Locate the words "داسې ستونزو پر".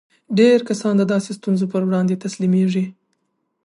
1.13-1.81